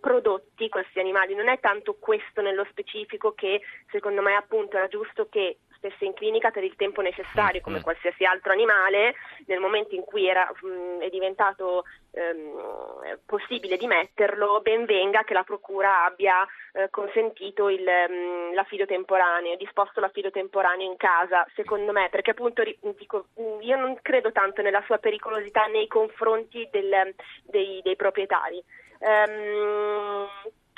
prodotti 0.00 0.68
questi 0.68 0.98
animali. 1.00 1.34
Non 1.34 1.48
è 1.48 1.58
tanto 1.60 1.94
questo 1.98 2.42
nello 2.42 2.66
specifico 2.70 3.32
che 3.32 3.62
secondo 3.90 4.20
me 4.20 4.34
appunto 4.34 4.76
era 4.76 4.88
giusto 4.88 5.28
che 5.28 5.58
stesse 5.84 6.04
in 6.06 6.14
clinica 6.14 6.50
per 6.50 6.64
il 6.64 6.76
tempo 6.76 7.02
necessario, 7.02 7.60
come 7.60 7.78
mm. 7.78 7.82
qualsiasi 7.82 8.24
altro 8.24 8.52
animale, 8.52 9.14
nel 9.46 9.60
momento 9.60 9.94
in 9.94 10.02
cui 10.02 10.26
era, 10.26 10.50
mh, 10.60 11.00
è 11.00 11.08
diventato 11.10 11.84
ehm, 12.12 13.18
possibile 13.26 13.76
dimetterlo, 13.76 14.60
ben 14.62 14.86
venga 14.86 15.22
che 15.24 15.34
la 15.34 15.42
procura 15.42 16.04
abbia 16.04 16.46
eh, 16.72 16.88
consentito 16.90 17.68
il, 17.68 17.82
mh, 17.82 18.54
l'affido 18.54 18.86
temporaneo, 18.86 19.56
disposto 19.56 20.00
l'affido 20.00 20.30
temporaneo 20.30 20.90
in 20.90 20.96
casa, 20.96 21.46
secondo 21.54 21.92
me, 21.92 22.08
perché 22.10 22.30
appunto 22.30 22.62
dico, 22.96 23.26
io 23.60 23.76
non 23.76 23.98
credo 24.00 24.32
tanto 24.32 24.62
nella 24.62 24.82
sua 24.86 24.98
pericolosità 24.98 25.66
nei 25.66 25.86
confronti 25.86 26.66
del, 26.70 27.14
dei, 27.44 27.80
dei, 27.82 27.96
proprietari. 27.96 28.62
Um, 29.00 30.28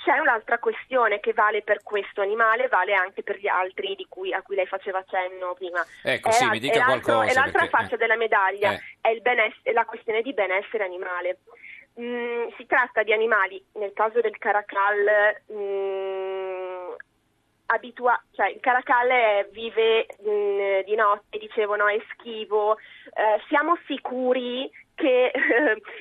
c'è 0.07 0.19
un'altra 0.19 0.61
questione 0.61 1.19
che 1.19 1.33
vale 1.33 1.63
per 1.63 1.83
questo 1.83 2.21
animale, 2.21 2.69
vale 2.69 2.95
anche 2.95 3.25
per 3.25 3.39
gli 3.39 3.49
altri 3.49 3.97
cui, 4.09 4.33
a 4.33 4.41
cui 4.41 4.55
lei 4.55 4.67
faceva 4.67 5.05
cenno 5.05 5.55
prima. 5.55 5.85
Ecco, 6.05 6.29
è 6.29 6.33
sì, 6.33 6.47
mi 6.49 6.61
dica 6.61 6.85
qualcosa. 6.85 7.25
È 7.25 7.35
l'altra 7.35 7.67
perché, 7.67 7.77
faccia 7.77 7.95
eh. 7.97 7.99
della 7.99 8.15
medaglia, 8.15 8.73
eh. 8.73 8.81
è, 9.01 9.21
è, 9.63 9.73
la 9.73 9.85
questione 9.85 10.23
di 10.23 10.33
benessere 10.33 10.85
animale. 10.85 11.39
Mm, 12.01 12.51
si 12.57 12.67
tratta 12.67 13.03
di 13.03 13.13
animali, 13.13 13.61
nel 13.73 13.93
caso 13.95 14.21
del 14.21 14.39
caracal, 14.39 15.43
mm, 15.53 16.93
abitua- 17.67 18.23
cioè 18.31 18.51
il 18.51 18.61
caracal 18.61 19.49
vive 19.51 20.07
mm, 20.23 20.81
di 20.85 20.95
notte, 20.95 21.39
dicevano, 21.39 21.89
è 21.89 22.01
schivo, 22.13 22.77
eh, 22.77 23.43
siamo 23.49 23.77
sicuri 23.87 24.71
che, 24.97 25.31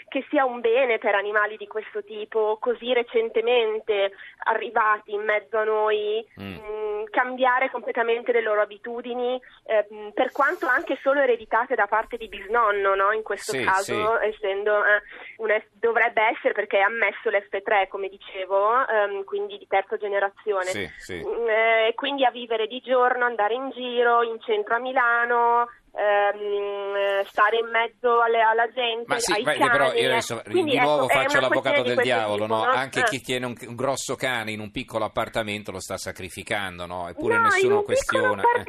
che, 0.08 0.26
sia 0.30 0.46
un 0.46 0.62
bene 0.62 0.98
per 0.98 1.14
animali 1.14 1.58
di 1.58 1.68
questo 1.68 2.04
tipo, 2.04 2.58
così 2.60 2.94
recentemente 2.94 4.14
arrivati 4.46 5.14
in 5.14 5.22
mezzo 5.22 5.58
a 5.58 5.64
noi, 5.66 6.26
mm. 6.42 6.46
mh, 6.46 6.62
mm, 6.66 7.04
cambiare 7.12 7.70
completamente 7.70 8.32
le 8.32 8.42
loro 8.42 8.62
abitudini, 8.62 9.40
eh, 9.66 9.86
per 10.14 10.32
quanto 10.32 10.66
anche 10.66 10.98
solo 11.02 11.20
ereditate 11.20 11.76
da 11.76 11.86
parte 11.88 12.18
di 12.18 12.28
bisnonno, 12.28 12.96
no? 12.96 13.12
in 13.12 13.22
questo 13.22 13.52
sì, 13.52 13.64
caso, 13.64 14.18
sì. 14.20 14.28
essendo 14.28 14.84
eh, 14.86 15.02
una, 15.38 15.62
dovrebbe 15.74 16.24
essere 16.24 16.54
perché 16.54 16.78
è 16.80 16.82
ammesso 16.82 17.30
l'F3, 17.30 17.90
come 17.90 18.08
dicevo, 18.08 18.88
ehm, 18.88 19.24
quindi 19.26 19.58
di 19.58 19.68
terza 19.68 19.98
generazione. 19.98 20.94
Sì, 20.98 21.16
mm, 21.16 21.48
eh, 21.50 21.92
quindi 21.96 22.24
a 22.24 22.32
vivere 22.32 22.66
di 22.68 22.80
giorno, 22.80 23.26
andare 23.26 23.54
in 23.56 23.70
giro, 23.72 24.24
in 24.24 24.40
centro 24.40 24.76
a 24.76 24.80
Milano, 24.80 25.68
ehm, 25.96 27.24
stare 27.26 27.58
in 27.58 27.70
mezzo 27.70 28.22
alle, 28.22 28.42
alla 28.42 28.70
gente, 28.72 29.06
ma 29.08 29.20
sì, 29.20 29.32
ai 29.32 29.44
ma 29.44 29.54
cani. 29.54 29.70
Però 29.70 29.94
io 29.94 30.10
adesso 30.12 30.42
quindi, 30.44 30.72
di 30.72 30.80
nuovo 30.80 31.06
ecco, 31.06 31.20
faccio 31.20 31.40
l'avvocato 31.40 31.82
del 31.82 31.98
diavolo, 31.98 32.46
tipo, 32.46 32.56
no? 32.56 32.64
anche 32.64 33.00
eh. 33.00 33.04
chi 33.04 33.22
tiene 33.22 33.46
un, 33.46 33.56
un, 33.68 33.76
grosso 33.76 34.16
cane 34.16 34.52
in 34.52 34.60
un 34.60 34.72
piccolo 34.72 35.06
appartamento 35.06 35.72
lo 35.72 35.80
sta 35.80 35.98
sacrificando, 35.98 36.86
no? 36.86 37.08
eppure 37.08 37.38
no, 37.38 37.44
nessuno 37.44 37.82
questiona. 37.84 38.42
Eh. 38.42 38.64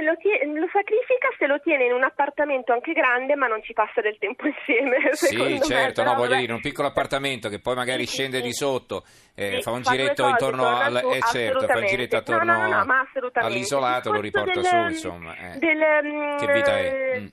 Lo, 0.00 0.14
tie- 0.16 0.46
lo, 0.46 0.68
sacrifica 0.70 1.28
se 1.38 1.46
lo 1.46 1.58
tiene 1.60 1.86
in 1.86 1.92
un 1.92 2.04
appartamento 2.04 2.72
anche 2.72 2.92
grande 2.92 3.34
ma 3.34 3.46
non 3.46 3.62
ci 3.62 3.72
passa 3.72 4.00
del 4.00 4.16
tempo 4.18 4.46
insieme. 4.46 4.96
Sì, 5.18 5.60
certo, 5.62 6.02
me, 6.02 6.08
no, 6.08 6.14
voglio 6.14 6.36
dire, 6.36 6.52
un 6.52 6.60
piccolo 6.60 6.88
appartamento 6.88 7.48
che 7.48 7.58
poi 7.58 7.74
magari 7.74 8.06
sì, 8.06 8.14
scende 8.14 8.38
sì, 8.38 8.42
di 8.44 8.52
sotto, 8.52 9.04
eh, 9.34 9.56
sì, 9.56 9.62
fa 9.62 9.72
un 9.72 9.82
giretto 9.82 10.22
cose, 10.22 10.30
intorno 10.30 10.66
al... 10.66 10.96
Eh, 10.96 11.20
certo, 11.32 11.66
fa 11.66 11.78
un 11.78 11.86
giretto 11.86 12.16
attorno 12.16 12.52
no, 12.52 12.68
no, 12.68 12.84
no, 12.84 13.06
all'isolato, 13.34 14.12
lo 14.12 14.20
riporta 14.20 14.60
del, 14.60 14.64
su, 14.64 14.76
insomma. 14.76 15.36
Eh. 15.36 15.58
Del, 15.58 16.36
che 16.38 16.46
vita 16.58 16.78
è? 16.78 17.20
Mm 17.20 17.26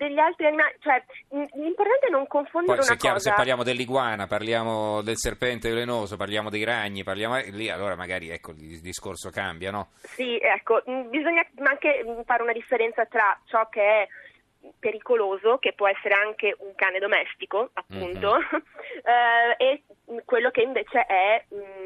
degli 0.00 0.18
altri 0.18 0.46
animali, 0.46 0.74
cioè 0.80 1.04
l'importante 1.28 2.06
è 2.06 2.10
non 2.10 2.26
confondere 2.26 2.78
Poi, 2.78 2.86
una 2.86 2.96
chiaro, 2.96 3.16
cosa. 3.16 3.28
Se 3.28 3.36
parliamo 3.36 3.62
dell'iguana, 3.62 4.26
parliamo 4.26 5.02
del 5.02 5.18
serpente 5.18 5.68
velenoso, 5.68 6.16
parliamo 6.16 6.48
dei 6.48 6.64
ragni, 6.64 7.04
parliamo 7.04 7.36
lì 7.50 7.68
allora 7.68 7.96
magari 7.96 8.30
ecco, 8.30 8.52
il 8.52 8.80
discorso 8.80 9.28
cambia, 9.28 9.70
no? 9.70 9.90
Sì, 9.98 10.38
ecco, 10.40 10.82
bisogna 11.10 11.44
anche 11.58 12.02
fare 12.24 12.42
una 12.42 12.52
differenza 12.52 13.04
tra 13.04 13.38
ciò 13.44 13.68
che 13.68 13.82
è 13.82 14.08
pericoloso, 14.78 15.58
che 15.58 15.74
può 15.74 15.86
essere 15.86 16.14
anche 16.14 16.54
un 16.58 16.74
cane 16.74 16.98
domestico, 16.98 17.70
appunto, 17.74 18.36
mm-hmm. 18.38 19.58
eh, 19.58 19.64
e 19.64 19.82
quello 20.24 20.50
che 20.50 20.62
invece 20.62 21.04
è 21.04 21.44
mh, 21.48 21.79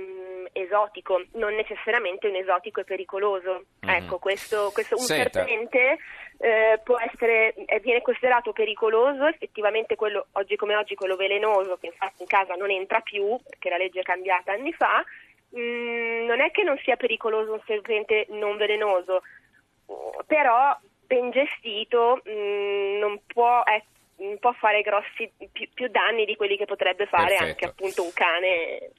esotico, 0.54 1.20
non 1.32 1.54
necessariamente 1.54 2.28
un 2.28 2.36
esotico 2.36 2.80
e 2.80 2.84
pericoloso. 2.84 3.64
Mm-hmm. 3.84 3.94
Ecco, 3.96 4.18
questo, 4.18 4.70
questo 4.72 4.94
un 4.96 5.02
Senta. 5.02 5.44
serpente 5.44 5.98
eh, 6.38 6.80
può 6.82 6.96
essere, 6.98 7.54
eh, 7.54 7.80
viene 7.80 8.00
considerato 8.00 8.52
pericoloso, 8.52 9.26
effettivamente 9.26 9.96
quello, 9.96 10.26
oggi 10.32 10.56
come 10.56 10.76
oggi 10.76 10.94
quello 10.94 11.16
velenoso, 11.16 11.76
che 11.76 11.86
infatti 11.86 12.22
in 12.22 12.28
casa 12.28 12.54
non 12.54 12.70
entra 12.70 13.00
più, 13.00 13.36
perché 13.48 13.68
la 13.68 13.76
legge 13.76 14.00
è 14.00 14.04
cambiata 14.04 14.52
anni 14.52 14.72
fa, 14.72 15.04
mh, 15.50 16.24
non 16.26 16.40
è 16.40 16.50
che 16.52 16.62
non 16.62 16.78
sia 16.78 16.96
pericoloso 16.96 17.52
un 17.52 17.60
serpente 17.66 18.26
non 18.30 18.56
velenoso, 18.56 19.22
però 20.26 20.78
ben 21.06 21.30
gestito 21.30 22.20
mh, 22.24 22.98
non 22.98 23.20
può 23.26 23.60
essere 23.64 23.92
può 24.38 24.52
fare 24.52 24.80
grossi 24.82 25.28
più, 25.50 25.68
più, 25.74 25.88
danni 25.88 26.24
di 26.24 26.36
quelli 26.36 26.56
che 26.56 26.66
potrebbe 26.66 27.04
fare 27.06 27.36
Perfetto. 27.36 27.44
anche 27.44 27.64
appunto 27.64 28.04
un 28.04 28.12
cane 28.14 28.92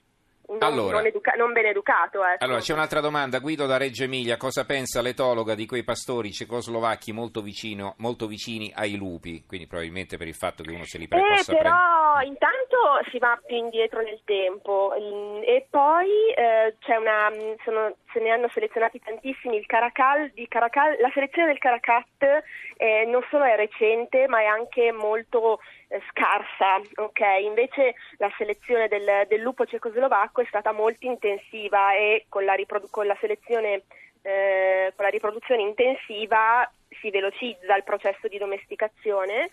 non, 0.48 0.62
allora, 0.62 0.98
non, 0.98 1.06
educa- 1.06 1.34
non 1.36 1.54
ben 1.54 1.66
educato. 1.66 2.24
Ecco. 2.24 2.44
Allora, 2.44 2.60
c'è 2.60 2.74
un'altra 2.74 3.00
domanda. 3.00 3.40
Guido 3.40 3.66
da 3.66 3.78
Reggio 3.78 4.04
Emilia, 4.04 4.38
cosa 4.38 4.66
pensa 4.66 5.02
l'etologa 5.02 5.56
di 5.56 5.66
quei 5.66 5.84
pastori 5.84 6.32
cecoslovacchi 6.32 7.12
molto, 7.12 7.42
vicino, 7.42 7.96
molto 7.98 8.28
vicini 8.28 8.72
ai 8.76 8.96
lupi? 8.96 9.44
Quindi 9.48 9.68
probabilmente 9.68 10.18
per 10.18 10.28
il 10.28 10.36
fatto 10.36 10.64
che 10.64 10.72
uno 10.72 10.86
se 10.86 10.98
li 10.98 11.08
pre- 11.08 11.20
eh, 11.20 11.44
però 11.46 12.14
prendere. 12.14 12.28
intanto 12.28 13.10
si 13.12 13.18
va 13.18 13.40
più 13.46 13.56
indietro 13.58 14.02
nel 14.02 14.22
tempo 14.24 14.94
e 14.94 15.66
poi 15.70 16.32
eh, 16.36 16.76
una, 16.98 17.32
sono, 17.64 17.96
se 18.12 18.20
ne 18.20 18.30
hanno 18.30 18.50
selezionati 18.50 19.00
tantissimi. 19.00 19.58
Il 19.58 19.66
Caracal, 19.66 20.32
Caracal, 20.48 20.98
la 21.00 21.12
selezione 21.14 21.48
del 21.48 21.60
Caracat 21.60 22.44
eh, 22.78 23.06
non 23.06 23.26
solo 23.30 23.44
è 23.46 23.56
recente 23.56 24.28
ma 24.28 24.42
è 24.42 24.46
anche 24.46 24.92
molto 24.92 25.60
eh, 25.88 26.02
scarsa, 26.10 26.82
ok? 26.96 27.20
Invece 27.42 27.96
la 28.18 28.32
selezione 28.38 28.88
del, 28.88 29.26
del, 29.28 29.42
lupo 29.42 29.66
cecoslovacco 29.66 30.42
è 30.42 30.46
stata 30.46 30.72
molto 30.72 31.06
intensiva 31.06 31.94
e 31.94 32.26
con 32.30 32.44
la, 32.46 32.54
riprodu- 32.54 32.90
con 32.90 33.06
la 33.06 33.18
selezione 33.20 33.84
eh, 34.26 34.92
con 34.96 35.06
la 35.06 35.12
riproduzione 35.12 35.62
intensiva 35.62 36.68
si 37.00 37.12
velocizza 37.12 37.76
il 37.76 37.84
processo 37.84 38.28
di 38.28 38.40
domesticazione 38.40 39.50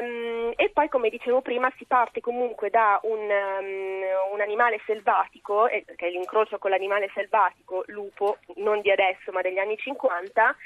um, 0.00 0.52
e 0.54 0.70
poi 0.70 0.88
come 0.88 1.08
dicevo 1.08 1.40
prima 1.40 1.72
si 1.76 1.84
parte 1.84 2.20
comunque 2.20 2.70
da 2.70 3.00
un, 3.02 3.18
um, 3.18 4.32
un 4.32 4.40
animale 4.40 4.80
selvatico, 4.86 5.66
eh, 5.66 5.84
che 5.96 6.06
è 6.06 6.10
l'incrocio 6.10 6.58
con 6.58 6.70
l'animale 6.70 7.10
selvatico, 7.12 7.82
lupo, 7.86 8.38
non 8.56 8.80
di 8.80 8.90
adesso 8.90 9.32
ma 9.32 9.40
degli 9.40 9.58
anni 9.58 9.76
50, 9.76 10.56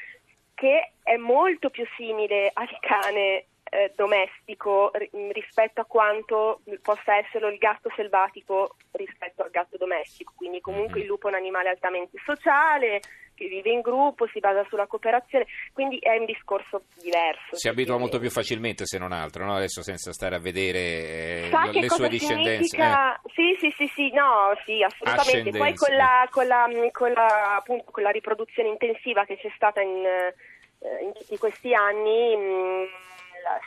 che 0.54 0.92
è 1.02 1.16
molto 1.16 1.70
più 1.70 1.86
simile 1.96 2.50
al 2.52 2.68
cane 2.80 3.46
eh, 3.72 3.90
domestico 3.96 4.90
rispetto 5.32 5.80
a 5.80 5.86
quanto 5.86 6.60
possa 6.82 7.16
essere 7.16 7.50
il 7.50 7.56
gatto 7.56 7.90
selvatico 7.96 8.76
rispetto 8.90 9.42
al 9.42 9.50
gatto 9.50 9.78
domestico. 9.78 10.34
Quindi 10.36 10.60
comunque 10.60 11.00
il 11.00 11.06
lupo 11.06 11.28
è 11.28 11.30
un 11.30 11.36
animale 11.36 11.70
altamente 11.70 12.18
sociale, 12.22 13.00
che 13.34 13.48
vive 13.48 13.70
in 13.70 13.80
gruppo, 13.80 14.26
si 14.26 14.40
basa 14.40 14.62
sulla 14.68 14.86
cooperazione, 14.86 15.46
quindi 15.72 15.96
è 15.98 16.18
un 16.18 16.26
discorso 16.26 16.82
diverso. 17.00 17.56
Si 17.56 17.66
abitua 17.66 17.96
molto 17.96 18.18
più 18.18 18.28
facilmente 18.28 18.84
se 18.84 18.98
non 18.98 19.10
altro, 19.10 19.46
no? 19.46 19.54
adesso 19.54 19.82
senza 19.82 20.12
stare 20.12 20.36
a 20.36 20.38
vedere 20.38 20.78
eh, 20.78 21.50
le, 21.50 21.80
le 21.80 21.88
sue 21.88 22.08
discendenze. 22.10 22.76
Eh. 22.76 23.30
Sì, 23.34 23.56
sì, 23.58 23.74
sì, 23.74 23.90
sì, 23.94 24.12
no, 24.12 24.52
sì, 24.66 24.82
assolutamente. 24.82 25.56
Poi 25.56 25.74
con 25.74 25.96
la, 25.96 26.28
con, 26.30 26.46
la, 26.46 26.68
con, 26.92 27.10
la, 27.10 27.56
appunto, 27.56 27.90
con 27.90 28.02
la 28.02 28.10
riproduzione 28.10 28.68
intensiva 28.68 29.24
che 29.24 29.38
c'è 29.38 29.50
stata 29.56 29.80
in, 29.80 30.04
eh, 30.04 31.04
in 31.04 31.12
tutti 31.14 31.38
questi 31.38 31.72
anni... 31.72 32.36
Mh, 32.36 33.10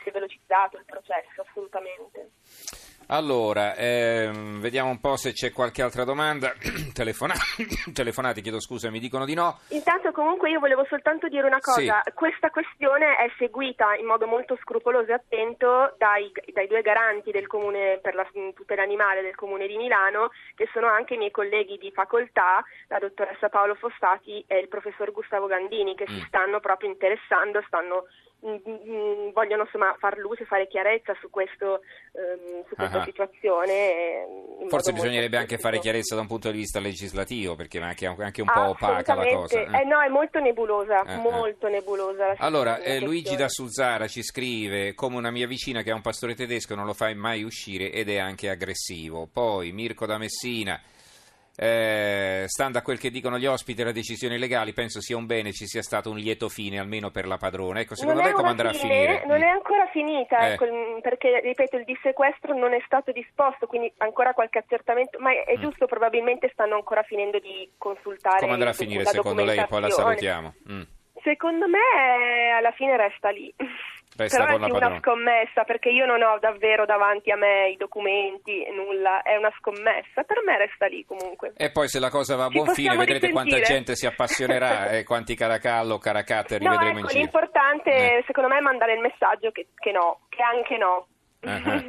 si 0.02 0.08
è 0.08 0.12
velocizzato 0.12 0.78
il 0.78 0.84
processo 0.84 1.42
assolutamente. 1.42 2.30
Allora, 3.08 3.76
ehm, 3.76 4.60
vediamo 4.60 4.90
un 4.90 4.98
po' 4.98 5.16
se 5.16 5.32
c'è 5.32 5.52
qualche 5.52 5.82
altra 5.82 6.02
domanda. 6.02 6.52
Telefonati, 6.92 7.92
telefonati, 7.94 8.40
chiedo 8.40 8.58
scusa, 8.58 8.90
mi 8.90 8.98
dicono 8.98 9.24
di 9.24 9.34
no. 9.34 9.60
Intanto 9.68 10.10
comunque 10.10 10.50
io 10.50 10.58
volevo 10.58 10.84
soltanto 10.88 11.28
dire 11.28 11.46
una 11.46 11.60
cosa. 11.60 12.02
Sì. 12.04 12.12
Questa 12.14 12.50
questione 12.50 13.16
è 13.16 13.30
seguita 13.38 13.94
in 13.94 14.06
modo 14.06 14.26
molto 14.26 14.56
scrupoloso 14.60 15.10
e 15.10 15.14
attento 15.14 15.94
dai, 15.98 16.32
dai 16.52 16.66
due 16.66 16.82
garanti 16.82 17.30
del 17.30 17.46
Comune 17.46 17.98
per 18.02 18.14
la 18.14 18.26
tutela 18.54 18.82
animale 18.82 19.22
del 19.22 19.36
Comune 19.36 19.68
di 19.68 19.76
Milano, 19.76 20.30
che 20.56 20.68
sono 20.72 20.88
anche 20.88 21.14
i 21.14 21.18
miei 21.18 21.30
colleghi 21.30 21.78
di 21.78 21.92
facoltà, 21.92 22.64
la 22.88 22.98
dottoressa 22.98 23.48
Paolo 23.48 23.76
Fossati 23.76 24.42
e 24.48 24.58
il 24.58 24.68
professor 24.68 25.12
Gustavo 25.12 25.46
Gandini, 25.46 25.94
che 25.94 26.06
mm. 26.10 26.14
si 26.14 26.24
stanno 26.26 26.58
proprio 26.58 26.90
interessando, 26.90 27.62
stanno 27.66 28.06
vogliono 29.32 29.62
insomma 29.64 29.94
far 29.98 30.18
luce, 30.18 30.44
fare 30.44 30.68
chiarezza 30.68 31.14
su, 31.20 31.30
questo, 31.30 31.80
ehm, 32.12 32.64
su 32.68 32.74
questa 32.74 33.00
Ah. 33.00 33.04
situazione. 33.04 33.72
eh, 33.72 34.26
Forse 34.68 34.92
bisognerebbe 34.92 35.36
anche 35.36 35.58
fare 35.58 35.78
chiarezza 35.78 36.14
da 36.14 36.20
un 36.20 36.26
punto 36.26 36.50
di 36.50 36.58
vista 36.58 36.78
legislativo, 36.80 37.54
perché 37.56 37.78
è 37.78 37.82
anche, 37.82 38.06
anche 38.06 38.40
un 38.42 38.50
po' 38.52 38.68
opaca 38.68 39.14
la 39.14 39.24
cosa. 39.24 39.44
Assolutamente. 39.44 39.80
Eh, 39.80 39.84
no, 39.84 40.00
è 40.00 40.08
molto 40.08 40.38
nebulosa, 40.40 41.02
Eh, 41.04 41.12
eh. 41.14 41.16
molto 41.16 41.68
nebulosa. 41.68 42.34
Allora, 42.38 42.80
eh, 42.80 43.00
Luigi 43.00 43.36
da 43.36 43.48
Suzzara 43.48 44.06
ci 44.06 44.22
scrive 44.22 44.94
come 44.94 45.16
una 45.16 45.30
mia 45.30 45.46
vicina 45.46 45.82
che 45.82 45.90
ha 45.90 45.94
un 45.94 46.02
pastore 46.02 46.34
tedesco 46.34 46.74
non 46.74 46.86
lo 46.86 46.94
fa 46.94 47.12
mai 47.14 47.42
uscire 47.42 47.90
ed 47.90 48.08
è 48.08 48.18
anche 48.18 48.48
aggressivo. 48.50 49.28
Poi 49.32 49.72
Mirko 49.72 50.06
da 50.06 50.18
Messina, 50.18 50.80
eh, 51.56 52.44
stando 52.46 52.78
a 52.78 52.82
quel 52.82 52.98
che 52.98 53.10
dicono 53.10 53.38
gli 53.38 53.46
ospiti 53.46 53.80
e 53.80 53.84
le 53.84 53.92
decisioni 53.92 54.38
legali, 54.38 54.72
penso 54.72 55.00
sia 55.00 55.16
un 55.16 55.26
bene 55.26 55.52
ci 55.52 55.66
sia 55.66 55.82
stato 55.82 56.10
un 56.10 56.16
lieto 56.16 56.48
fine 56.48 56.78
almeno 56.78 57.10
per 57.10 57.26
la 57.26 57.36
padrona. 57.38 57.80
Ecco, 57.80 57.94
secondo 57.94 58.20
Non 58.20 58.28
lei 58.28 58.36
come 58.36 58.48
andrà 58.50 58.68
a 58.68 58.72
fine, 58.72 58.92
finire? 58.92 59.24
Non 59.26 59.38
Mm. 59.38 59.42
è 59.42 59.46
ancora 59.48 59.86
finita, 59.92 60.38
Eh. 60.38 60.52
ecco, 60.52 60.64
mm, 60.66 60.98
perché 61.00 61.40
ripeto, 61.40 61.76
il 61.76 61.84
dissequestro 61.84 62.56
non 62.56 62.74
è 62.74 62.82
stato 62.84 63.12
disposto, 63.12 63.66
quindi 63.66 63.92
ancora 63.98 64.32
qualche 64.34 64.58
accertamento, 64.58 65.18
ma 65.18 65.30
è, 65.32 65.56
Mm. 65.56 65.60
giusto, 65.62 65.86
probabilmente 65.86 66.50
stanno 66.52 66.74
ancora 66.74 67.02
finendo 67.02 67.38
di 67.38 67.70
consultare 67.78 68.40
Come 68.40 68.52
andrà 68.52 68.70
a 68.70 68.74
finire 68.74 69.04
secondo 69.06 69.44
lei? 69.44 69.64
Poi 69.66 69.80
la 69.80 69.90
salutiamo. 69.90 70.54
Mm. 70.70 70.82
Secondo 71.22 71.66
me 71.66 72.50
alla 72.56 72.70
fine 72.72 72.96
resta 72.96 73.30
lì. 73.30 73.52
Resta 74.16 74.44
Però 74.44 74.56
è 74.56 74.58
padrona. 74.60 74.86
una 74.86 74.98
scommessa 74.98 75.64
perché 75.64 75.90
io 75.90 76.06
non 76.06 76.22
ho 76.22 76.38
davvero 76.38 76.86
davanti 76.86 77.30
a 77.30 77.36
me 77.36 77.68
i 77.68 77.76
documenti, 77.76 78.64
nulla, 78.74 79.20
è 79.22 79.36
una 79.36 79.52
scommessa. 79.58 80.22
Per 80.22 80.42
me 80.44 80.56
resta 80.56 80.86
lì 80.86 81.04
comunque. 81.04 81.52
E 81.56 81.70
poi 81.70 81.88
se 81.88 81.98
la 81.98 82.08
cosa 82.08 82.34
va 82.36 82.44
a 82.46 82.48
buon 82.48 82.68
fine 82.68 82.96
vedrete 82.96 83.30
quanta 83.30 83.56
risentire? 83.56 83.74
gente 83.78 83.94
si 83.96 84.06
appassionerà 84.06 84.88
e 84.96 85.04
quanti 85.04 85.34
caracallo, 85.34 85.98
caracatter 85.98 86.60
No, 86.62 86.70
rivedremo 86.70 86.98
ecco, 86.98 87.00
in 87.00 87.06
giro. 87.08 87.20
l'importante 87.20 87.90
Eh. 88.18 88.22
secondo 88.26 88.48
me 88.48 88.58
è 88.58 88.60
mandare 88.62 88.94
il 88.94 89.00
messaggio 89.00 89.50
che, 89.50 89.66
che 89.76 89.92
no, 89.92 90.20
che 90.30 90.42
anche 90.42 90.76
no. 90.78 91.06
Ah. 91.42 91.82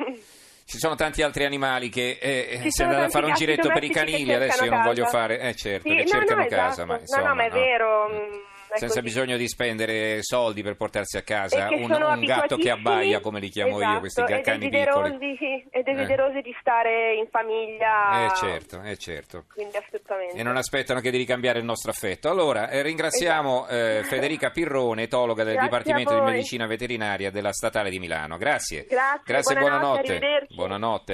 Ci 0.68 0.78
sono 0.80 0.96
tanti 0.96 1.22
altri 1.22 1.46
animali 1.46 1.88
che 1.88 2.18
eh, 2.22 2.48
Ci 2.58 2.62
se 2.64 2.72
sono 2.72 2.90
andate 2.90 3.08
a 3.08 3.10
fare 3.10 3.26
un 3.28 3.34
giretto 3.36 3.70
per 3.70 3.84
i 3.86 3.90
canili, 3.90 4.34
adesso 4.34 4.66
io 4.66 4.72
non 4.72 4.84
voglio 4.84 5.04
casa. 5.06 5.18
fare, 5.18 5.40
eh 5.40 5.56
certo, 5.56 5.88
Sì, 5.90 5.96
che 5.96 6.02
no, 6.04 6.08
cercano 6.10 6.42
no, 6.42 6.48
casa, 6.48 6.68
esatto. 6.68 6.86
ma 6.88 6.94
No, 6.96 7.00
insomma, 7.00 7.28
no, 7.30 7.36
ma 7.36 7.44
è 7.46 7.50
vero, 7.50 8.10
mm, 8.10 8.14
è 8.14 8.57
senza 8.76 8.86
così. 8.88 9.02
bisogno 9.02 9.38
di 9.38 9.48
spendere 9.48 10.18
soldi 10.22 10.62
per 10.64 10.76
portarsi 10.76 11.18
a 11.18 11.22
casa 11.22 11.68
un, 11.72 11.92
un 11.92 12.26
gatto 12.26 12.58
che 12.58 12.70
abbaia, 12.70 13.20
come 13.20 13.40
li 13.40 13.50
chiamo 13.50 13.80
io, 13.80 13.86
Esatto, 13.88 14.00
questi 14.00 14.22
e 14.22 14.42
cani 14.42 14.70
piccoli. 14.70 15.18
desiderosi, 15.18 15.68
e 15.70 15.84
desiderosi 15.84 16.42
di 16.42 16.56
stare 16.60 17.16
in 17.16 17.28
famiglia. 17.30 18.26
Eh 18.26 18.36
certo, 18.36 18.82
eh 18.84 18.98
certo. 18.98 19.46
Quindi 19.54 19.78
assolutamente. 19.78 20.38
E 20.38 20.44
non 20.44 20.58
aspettano 20.58 21.00
che 21.00 21.12
di 21.12 21.18
ricambiare 21.18 21.60
il 21.60 21.66
nostro 21.66 21.92
affetto. 21.92 22.30
Allora, 22.30 22.70
eh, 22.70 22.82
ringraziamo 22.82 23.68
eh, 23.68 24.02
Federica 24.04 24.50
Pirrone, 24.52 25.04
etologa 25.04 25.44
del 25.44 25.54
Esatto. 25.54 25.68
Grazie 25.68 25.84
Dipartimento 25.94 26.14
di. 26.14 26.32
Medicina 26.32 26.66
Veterinaria 26.68 27.32
della 27.32 27.52
Statale 27.54 27.90
di 27.90 28.00
Milano. 28.00 28.38
Grazie. 28.38 28.86
Grazie, 28.88 29.22
Grazie 29.26 29.56
buonanotte, 29.56 30.18
buonanotte. 30.20 30.56
Buonanotte. 30.56 31.14